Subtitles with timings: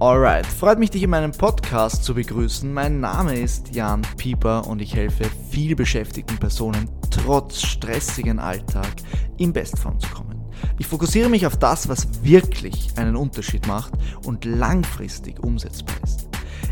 [0.00, 2.72] Alright, freut mich, dich in meinem Podcast zu begrüßen.
[2.72, 8.88] Mein Name ist Jan Pieper und ich helfe viel beschäftigten Personen trotz stressigen Alltag
[9.36, 10.42] in Bestform zu kommen.
[10.78, 13.92] Ich fokussiere mich auf das, was wirklich einen Unterschied macht
[14.24, 16.30] und langfristig umsetzbar ist.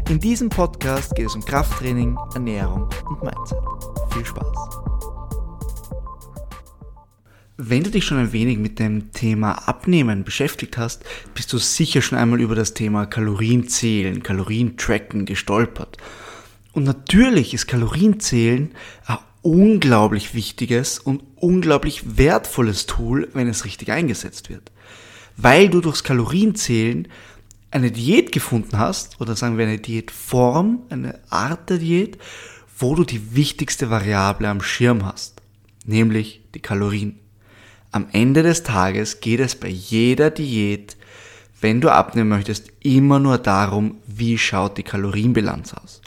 [0.08, 3.58] In diesem Podcast geht es um Krafttraining, Ernährung und Mindset.
[4.10, 4.87] Viel Spaß!
[7.60, 11.04] Wenn du dich schon ein wenig mit dem Thema Abnehmen beschäftigt hast,
[11.34, 15.96] bist du sicher schon einmal über das Thema Kalorienzählen, Kalorientracken gestolpert.
[16.72, 18.70] Und natürlich ist Kalorienzählen
[19.06, 24.70] ein unglaublich wichtiges und unglaublich wertvolles Tool, wenn es richtig eingesetzt wird.
[25.36, 27.08] Weil du durchs Kalorienzählen
[27.72, 32.18] eine Diät gefunden hast, oder sagen wir eine Diätform, eine Art der Diät,
[32.78, 35.42] wo du die wichtigste Variable am Schirm hast,
[35.84, 37.18] nämlich die Kalorien.
[37.90, 40.96] Am Ende des Tages geht es bei jeder Diät,
[41.60, 46.02] wenn du abnehmen möchtest, immer nur darum, wie schaut die Kalorienbilanz aus.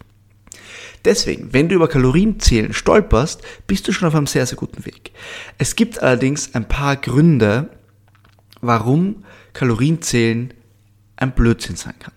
[1.04, 5.12] Deswegen, wenn du über Kalorienzählen stolperst, bist du schon auf einem sehr, sehr guten Weg.
[5.58, 7.70] Es gibt allerdings ein paar Gründe,
[8.62, 10.54] warum Kalorienzählen
[11.16, 12.14] ein Blödsinn sein kann.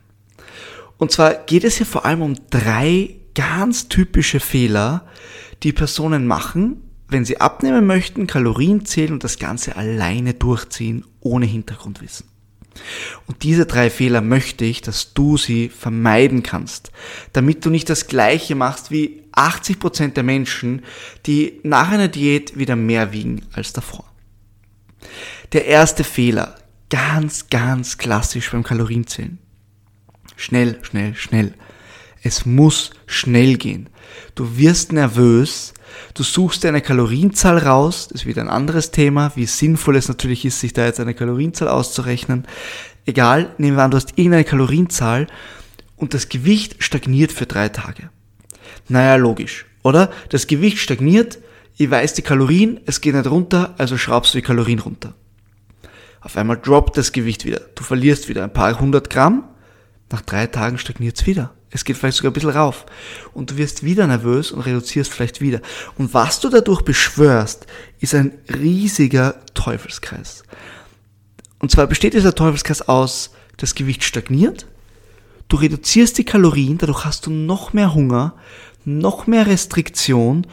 [0.99, 5.07] Und zwar geht es hier vor allem um drei ganz typische Fehler,
[5.63, 6.84] die Personen machen,
[7.15, 12.27] wenn Sie abnehmen möchten, Kalorien zählen und das Ganze alleine durchziehen, ohne Hintergrundwissen.
[13.27, 16.91] Und diese drei Fehler möchte ich, dass du sie vermeiden kannst,
[17.33, 20.83] damit du nicht das gleiche machst wie 80 Prozent der Menschen,
[21.25, 24.05] die nach einer Diät wieder mehr wiegen als davor.
[25.53, 26.57] Der erste Fehler,
[26.91, 29.39] ganz, ganz klassisch beim Kalorienzählen.
[30.35, 31.55] Schnell, schnell, schnell.
[32.25, 33.89] Es muss schnell gehen.
[34.35, 35.75] Du wirst nervös,
[36.15, 40.09] du suchst dir eine Kalorienzahl raus, das ist wieder ein anderes Thema, wie sinnvoll es
[40.09, 42.47] natürlich ist, sich da jetzt eine Kalorienzahl auszurechnen.
[43.07, 45.27] Egal, nehmen wir an, du hast irgendeine Kalorienzahl
[45.97, 48.11] und das Gewicht stagniert für drei Tage.
[48.89, 50.11] Naja, logisch, oder?
[50.29, 51.39] Das Gewicht stagniert,
[51.77, 55.15] ich weiß die Kalorien, es geht nicht runter, also schraubst du die Kalorien runter.
[56.21, 57.61] Auf einmal droppt das Gewicht wieder.
[57.75, 59.45] Du verlierst wieder ein paar hundert Gramm,
[60.11, 61.54] nach drei Tagen stagniert es wieder.
[61.75, 62.87] Es geht vielleicht sogar ein bisschen rauf.
[63.35, 65.61] Und du wirst wieder nervös und reduzierst vielleicht wieder.
[65.99, 67.67] Und was du dadurch beschwörst,
[67.99, 70.45] ist ein riesiger Teufelskreis.
[71.59, 74.67] Und zwar besteht dieser Teufelskreis aus, das Gewicht stagniert,
[75.49, 78.35] du reduzierst die Kalorien, dadurch hast du noch mehr Hunger,
[78.85, 80.47] noch mehr Restriktion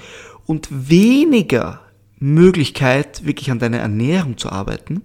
[0.47, 1.81] und weniger
[2.17, 5.01] Möglichkeit, wirklich an deiner Ernährung zu arbeiten.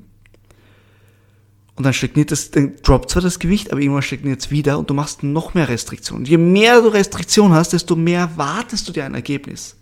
[1.77, 4.89] Und dann stagniert das, dann droppt zwar das Gewicht, aber irgendwann stagniert es wieder und
[4.89, 6.25] du machst noch mehr Restriktionen.
[6.25, 9.77] Je mehr du Restriktion hast, desto mehr wartest du dir ein Ergebnis.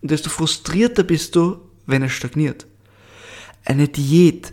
[0.00, 2.66] Und desto frustrierter bist du, wenn es stagniert.
[3.64, 4.52] Eine Diät,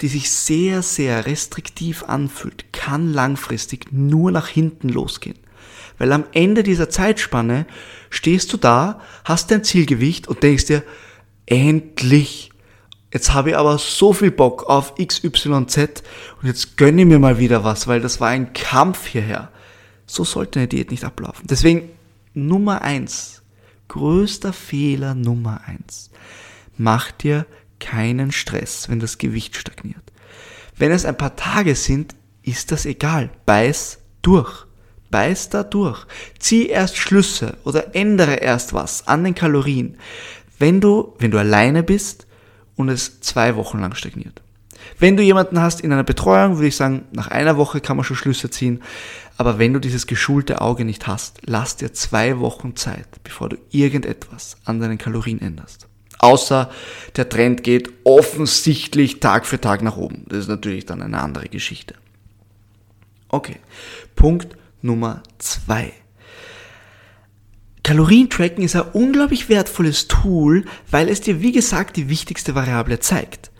[0.00, 5.38] die sich sehr, sehr restriktiv anfühlt, kann langfristig nur nach hinten losgehen.
[5.98, 7.66] Weil am Ende dieser Zeitspanne
[8.10, 10.82] stehst du da, hast dein Zielgewicht und denkst dir,
[11.46, 12.50] endlich,
[13.14, 16.02] Jetzt habe ich aber so viel Bock auf XYZ
[16.42, 19.52] und jetzt gönne ich mir mal wieder was, weil das war ein Kampf hierher.
[20.04, 21.46] So sollte eine Diät nicht ablaufen.
[21.48, 21.90] Deswegen
[22.34, 23.42] Nummer eins,
[23.86, 26.10] größter Fehler Nummer eins.
[26.76, 27.46] Mach dir
[27.78, 30.02] keinen Stress, wenn das Gewicht stagniert.
[30.76, 33.30] Wenn es ein paar Tage sind, ist das egal.
[33.46, 34.66] Beiß durch.
[35.12, 36.04] Beiß da durch.
[36.40, 39.98] Zieh erst Schlüsse oder ändere erst was an den Kalorien.
[40.58, 42.23] Wenn du, wenn du alleine bist,
[42.76, 44.42] und es zwei Wochen lang stagniert.
[44.98, 48.04] Wenn du jemanden hast in einer Betreuung, würde ich sagen, nach einer Woche kann man
[48.04, 48.82] schon Schlüsse ziehen.
[49.36, 53.56] Aber wenn du dieses geschulte Auge nicht hast, lass dir zwei Wochen Zeit, bevor du
[53.70, 55.88] irgendetwas an deinen Kalorien änderst.
[56.18, 56.70] Außer
[57.16, 60.24] der Trend geht offensichtlich Tag für Tag nach oben.
[60.28, 61.94] Das ist natürlich dann eine andere Geschichte.
[63.28, 63.56] Okay,
[64.14, 65.92] Punkt Nummer zwei.
[67.84, 73.50] Kalorientracken ist ein unglaublich wertvolles Tool, weil es dir, wie gesagt, die wichtigste Variable zeigt.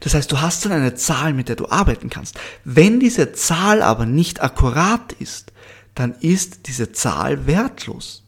[0.00, 2.38] Das heißt, du hast dann eine Zahl, mit der du arbeiten kannst.
[2.64, 5.52] Wenn diese Zahl aber nicht akkurat ist,
[5.94, 8.24] dann ist diese Zahl wertlos.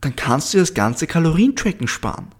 [0.00, 2.32] Dann kannst du das ganze Kalorientracken sparen.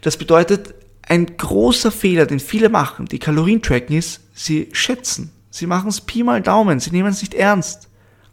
[0.00, 5.30] Das bedeutet, ein großer Fehler, den viele machen, die Kalorientracken ist, sie schätzen.
[5.50, 7.88] Sie machen es Pi mal Daumen, sie nehmen es nicht ernst.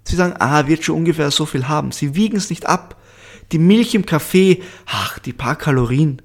[0.05, 1.91] Sie sagen, ah, wird schon ungefähr so viel haben.
[1.91, 2.95] Sie wiegen es nicht ab.
[3.51, 6.21] Die Milch im Kaffee, ach, die paar Kalorien.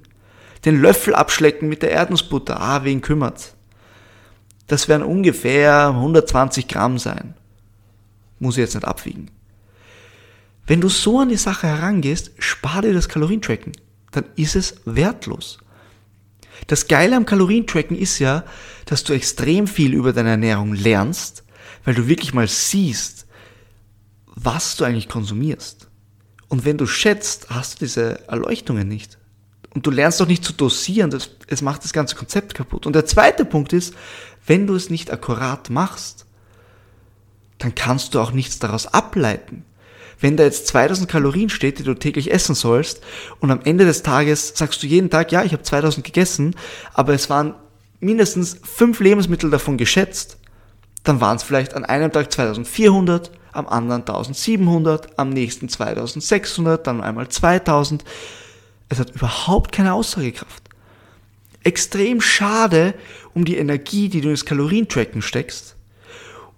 [0.63, 3.55] Den Löffel abschlecken mit der Erdnussbutter, ah, wen kümmert's?
[4.67, 7.35] Das werden ungefähr 120 Gramm sein.
[8.39, 9.29] Muss ich jetzt nicht abwiegen.
[10.67, 13.73] Wenn du so an die Sache herangehst, spar dir das Kalorientracken.
[14.11, 15.59] Dann ist es wertlos.
[16.67, 18.43] Das Geile am Kalorientracken ist ja,
[18.85, 21.43] dass du extrem viel über deine Ernährung lernst,
[21.83, 23.27] weil du wirklich mal siehst,
[24.25, 25.84] was du eigentlich konsumierst.
[26.55, 29.17] Und wenn du schätzt, hast du diese Erleuchtungen nicht.
[29.73, 32.85] Und du lernst doch nicht zu dosieren, das, es macht das ganze Konzept kaputt.
[32.85, 33.93] Und der zweite Punkt ist,
[34.47, 36.25] wenn du es nicht akkurat machst,
[37.57, 39.65] dann kannst du auch nichts daraus ableiten.
[40.17, 43.01] Wenn da jetzt 2000 Kalorien steht, die du täglich essen sollst,
[43.41, 46.55] und am Ende des Tages sagst du jeden Tag, ja, ich habe 2000 gegessen,
[46.93, 47.55] aber es waren
[47.99, 50.37] mindestens fünf Lebensmittel davon geschätzt,
[51.05, 57.01] dann waren es vielleicht an einem Tag 2400, am anderen 1700, am nächsten 2600, dann
[57.01, 58.03] einmal 2000.
[58.89, 60.63] Es hat überhaupt keine Aussagekraft.
[61.63, 62.93] Extrem schade
[63.33, 65.75] um die Energie, die du ins Kalorientracken steckst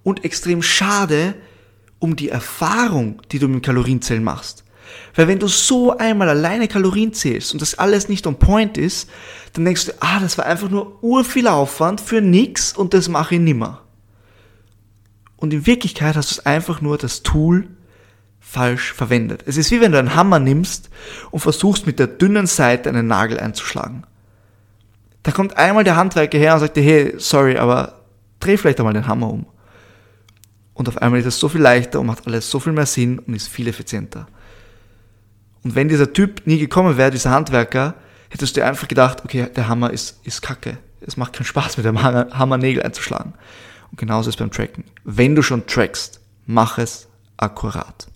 [0.02, 1.34] und extrem schade
[1.98, 4.64] um die Erfahrung, die du mit Kalorienzählen machst.
[5.14, 9.08] Weil wenn du so einmal alleine Kalorien zählst und das alles nicht on point ist,
[9.52, 13.34] dann denkst du, ah, das war einfach nur urviel Aufwand für nix und das mache
[13.34, 13.82] ich nimmer.
[15.38, 17.68] Und in Wirklichkeit hast du einfach nur das Tool
[18.40, 19.44] falsch verwendet.
[19.46, 20.90] Es ist wie wenn du einen Hammer nimmst
[21.30, 24.04] und versuchst mit der dünnen Seite einen Nagel einzuschlagen.
[25.22, 28.02] Da kommt einmal der Handwerker her und sagt dir, hey, sorry, aber
[28.40, 29.46] dreh vielleicht einmal den Hammer um.
[30.74, 33.18] Und auf einmal ist es so viel leichter und macht alles so viel mehr Sinn
[33.18, 34.26] und ist viel effizienter.
[35.62, 37.94] Und wenn dieser Typ nie gekommen wäre, dieser Handwerker,
[38.30, 40.78] hättest du einfach gedacht, okay, der Hammer ist, ist kacke.
[41.00, 43.34] Es macht keinen Spaß, mit dem Hammer Nägel einzuschlagen.
[43.90, 44.84] Und genauso ist beim Tracken.
[45.04, 48.08] Wenn du schon trackst, mach es akkurat.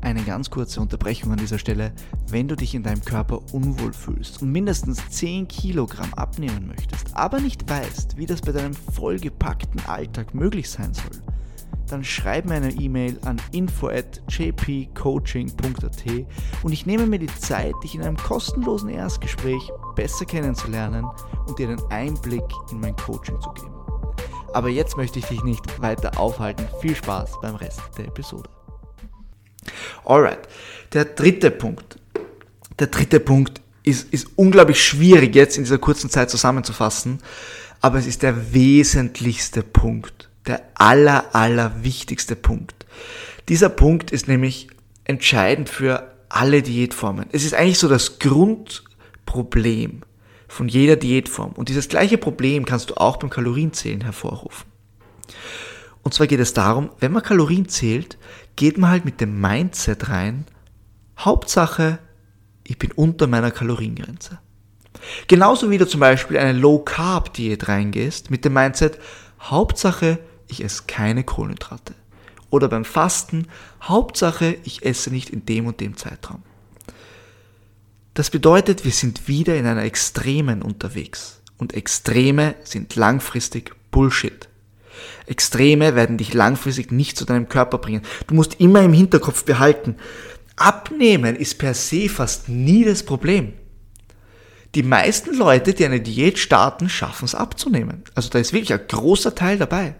[0.00, 1.92] Eine ganz kurze Unterbrechung an dieser Stelle.
[2.28, 7.40] Wenn du dich in deinem Körper unwohl fühlst und mindestens 10 Kilogramm abnehmen möchtest, aber
[7.40, 11.22] nicht weißt, wie das bei deinem vollgepackten Alltag möglich sein soll,
[11.86, 16.26] dann schreib mir eine E-Mail an info at jpcoaching.at
[16.62, 21.06] und ich nehme mir die Zeit, dich in einem kostenlosen Erstgespräch besser kennenzulernen
[21.46, 23.74] und dir einen Einblick in mein Coaching zu geben.
[24.52, 26.66] Aber jetzt möchte ich dich nicht weiter aufhalten.
[26.80, 28.48] Viel Spaß beim Rest der Episode.
[30.04, 30.48] Alright,
[30.92, 31.98] der dritte Punkt.
[32.78, 37.20] Der dritte Punkt ist, ist unglaublich schwierig jetzt in dieser kurzen Zeit zusammenzufassen,
[37.80, 42.86] aber es ist der wesentlichste Punkt der aller, aller wichtigste Punkt.
[43.48, 44.68] Dieser Punkt ist nämlich
[45.04, 47.26] entscheidend für alle Diätformen.
[47.32, 50.02] Es ist eigentlich so das Grundproblem
[50.48, 51.52] von jeder Diätform.
[51.52, 54.66] Und dieses gleiche Problem kannst du auch beim Kalorienzählen hervorrufen.
[56.02, 58.16] Und zwar geht es darum, wenn man Kalorien zählt,
[58.54, 60.44] geht man halt mit dem Mindset rein,
[61.18, 61.98] Hauptsache,
[62.64, 64.38] ich bin unter meiner Kaloriengrenze.
[65.26, 68.98] Genauso wie du zum Beispiel eine Low-Carb-Diät reingehst, mit dem Mindset,
[69.40, 71.94] Hauptsache, ich esse keine Kohlenhydrate.
[72.50, 73.48] Oder beim Fasten,
[73.82, 76.42] Hauptsache, ich esse nicht in dem und dem Zeitraum.
[78.14, 81.40] Das bedeutet, wir sind wieder in einer Extremen unterwegs.
[81.58, 84.48] Und Extreme sind langfristig Bullshit.
[85.26, 88.02] Extreme werden dich langfristig nicht zu deinem Körper bringen.
[88.26, 89.96] Du musst immer im Hinterkopf behalten,
[90.56, 93.52] Abnehmen ist per se fast nie das Problem.
[94.74, 98.02] Die meisten Leute, die eine Diät starten, schaffen es abzunehmen.
[98.14, 99.94] Also da ist wirklich ein großer Teil dabei.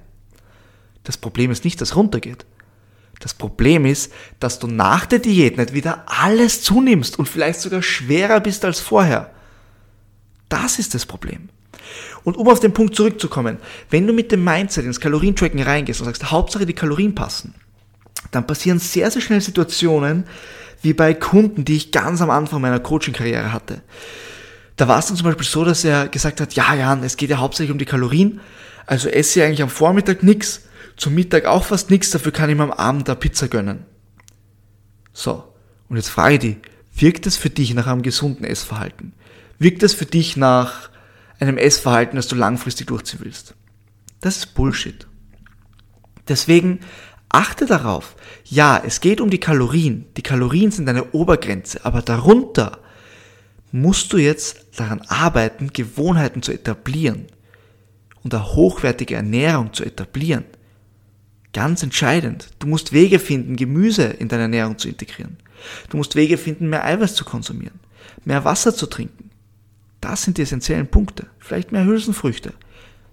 [1.06, 2.44] Das Problem ist nicht, dass runtergeht.
[3.20, 7.80] Das Problem ist, dass du nach der Diät nicht wieder alles zunimmst und vielleicht sogar
[7.80, 9.30] schwerer bist als vorher.
[10.48, 11.48] Das ist das Problem.
[12.24, 13.58] Und um auf den Punkt zurückzukommen,
[13.88, 17.54] wenn du mit dem Mindset ins Kalorientracken reingehst und sagst, Hauptsache die Kalorien passen,
[18.32, 20.24] dann passieren sehr, sehr schnell Situationen,
[20.82, 23.80] wie bei Kunden, die ich ganz am Anfang meiner Coaching-Karriere hatte.
[24.74, 27.30] Da war es dann zum Beispiel so, dass er gesagt hat, ja, Jan, es geht
[27.30, 28.40] ja hauptsächlich um die Kalorien,
[28.86, 30.62] also esse ich eigentlich am Vormittag nichts
[30.96, 33.84] zum Mittag auch fast nichts, dafür kann ich mir am Abend eine Pizza gönnen.
[35.12, 35.44] So,
[35.88, 36.56] und jetzt frage ich dich,
[36.94, 39.12] wirkt das für dich nach einem gesunden Essverhalten?
[39.58, 40.90] Wirkt das für dich nach
[41.38, 43.54] einem Essverhalten, das du langfristig durchziehen willst?
[44.20, 45.06] Das ist Bullshit.
[46.28, 46.80] Deswegen
[47.28, 48.16] achte darauf.
[48.44, 50.06] Ja, es geht um die Kalorien.
[50.16, 52.78] Die Kalorien sind eine Obergrenze, aber darunter
[53.70, 57.26] musst du jetzt daran arbeiten, Gewohnheiten zu etablieren
[58.26, 60.44] und eine hochwertige Ernährung zu etablieren.
[61.52, 62.48] Ganz entscheidend.
[62.58, 65.36] Du musst Wege finden, Gemüse in deine Ernährung zu integrieren.
[65.90, 67.78] Du musst Wege finden, mehr Eiweiß zu konsumieren,
[68.24, 69.30] mehr Wasser zu trinken.
[70.00, 71.28] Das sind die essentiellen Punkte.
[71.38, 72.52] Vielleicht mehr Hülsenfrüchte.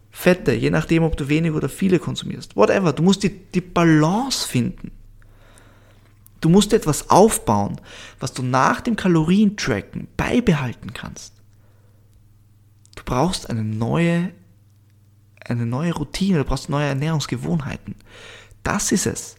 [0.10, 2.55] Fette, je nachdem, ob du wenig oder viele konsumierst.
[2.55, 2.91] Whatever.
[2.91, 4.89] Du musst die, die Balance finden.
[6.41, 7.79] Du musst etwas aufbauen,
[8.20, 11.36] was du nach dem Kalorientracken beibehalten kannst.
[12.96, 14.32] Du brauchst eine neue
[15.46, 17.96] eine neue Routine, du brauchst neue Ernährungsgewohnheiten.
[18.64, 19.36] Das ist es,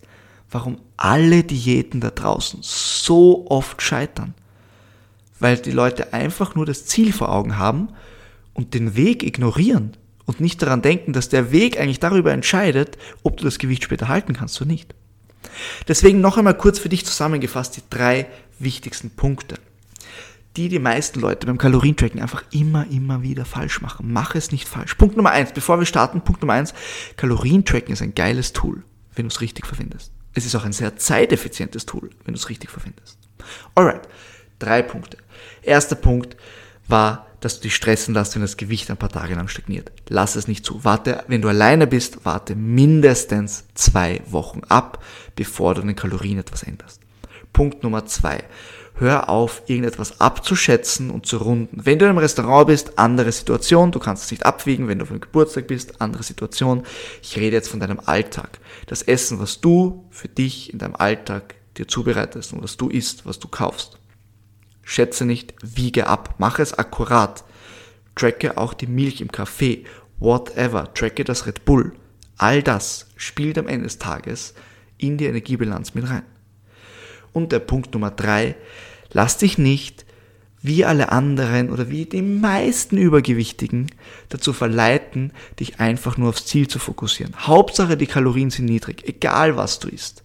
[0.51, 4.35] warum alle Diäten da draußen so oft scheitern.
[5.41, 7.89] Weil die Leute einfach nur das Ziel vor Augen haben
[8.53, 9.97] und den Weg ignorieren
[10.27, 14.09] und nicht daran denken, dass der Weg eigentlich darüber entscheidet, ob du das Gewicht später
[14.09, 14.95] halten kannst oder nicht.
[15.89, 18.27] Deswegen noch einmal kurz für dich zusammengefasst die drei
[18.59, 19.57] wichtigsten Punkte,
[20.57, 24.13] die die meisten Leute beim Kalorientracken einfach immer, immer wieder falsch machen.
[24.13, 24.95] Mach es nicht falsch.
[24.95, 26.75] Punkt Nummer eins, bevor wir starten, Punkt Nummer eins,
[27.17, 28.85] Kalorientracken ist ein geiles Tool,
[29.15, 30.13] wenn du es richtig verwendest.
[30.33, 33.19] Es ist auch ein sehr zeiteffizientes Tool, wenn du es richtig verwendest.
[33.75, 34.09] Alright,
[34.59, 35.19] drei Punkte.
[35.63, 36.37] Erster Punkt
[36.87, 39.93] war, dass du dich stressen lässt, wenn das Gewicht ein paar Tage lang stagniert.
[40.09, 40.83] Lass es nicht zu.
[40.85, 45.05] Warte, wenn du alleine bist, warte mindestens zwei Wochen ab,
[45.37, 47.01] bevor du den Kalorien etwas änderst.
[47.53, 48.45] Punkt Nummer zwei.
[48.97, 51.81] Hör auf, irgendetwas abzuschätzen und zu runden.
[51.85, 55.03] Wenn du in einem Restaurant bist, andere Situation, du kannst es nicht abwiegen, wenn du
[55.03, 56.85] auf einem Geburtstag bist, andere Situation.
[57.21, 58.61] Ich rede jetzt von deinem Alltag.
[58.87, 63.27] Das Essen, was du für dich in deinem Alltag dir zubereitest und was du isst,
[63.27, 63.99] was du kaufst.
[64.85, 67.43] Schätze nicht, wiege ab, mache es akkurat.
[68.15, 69.87] Tracke auch die Milch im Kaffee,
[70.21, 71.95] whatever, tracke das Red Bull.
[72.37, 74.55] All das spielt am Ende des Tages
[74.99, 76.23] in die Energiebilanz mit rein.
[77.35, 78.55] Und der Punkt Nummer drei,
[79.13, 80.07] lass dich nicht
[80.63, 83.91] wie alle anderen oder wie die meisten Übergewichtigen
[84.31, 87.35] dazu verleiten, dich einfach nur aufs Ziel zu fokussieren.
[87.37, 90.25] Hauptsache die Kalorien sind niedrig, egal was du isst.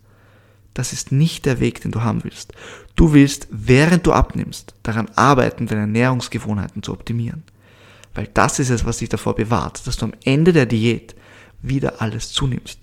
[0.73, 2.53] Das ist nicht der Weg, den du haben willst.
[2.95, 7.43] Du willst, während du abnimmst, daran arbeiten, deine Ernährungsgewohnheiten zu optimieren.
[8.13, 11.15] Weil das ist es, was dich davor bewahrt, dass du am Ende der Diät
[11.61, 12.79] wieder alles zunimmst.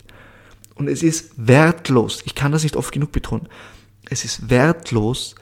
[0.74, 3.48] Und es ist wertlos, ich kann das nicht oft genug betonen,
[4.08, 5.34] es ist wertlos,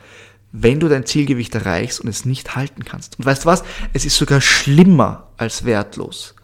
[0.52, 3.18] wenn du dein Zielgewicht erreichst und es nicht halten kannst.
[3.18, 3.64] Und weißt du was?
[3.92, 6.34] Es ist sogar schlimmer als wertlos.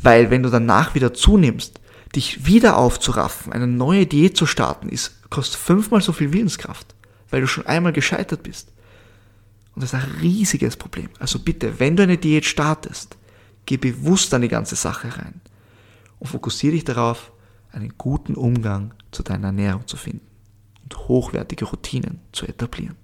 [0.00, 1.80] Weil wenn du danach wieder zunimmst,
[2.14, 6.94] dich wieder aufzuraffen, eine neue Diät zu starten, ist, kostet fünfmal so viel Willenskraft,
[7.30, 8.68] weil du schon einmal gescheitert bist.
[9.74, 11.08] Und das ist ein riesiges Problem.
[11.18, 13.16] Also bitte, wenn du eine Diät startest,
[13.66, 15.40] geh bewusst an die ganze Sache rein
[16.18, 17.32] und fokussiere dich darauf,
[17.72, 20.31] einen guten Umgang zu deiner Ernährung zu finden
[20.96, 23.01] hochwertige Routinen zu etablieren.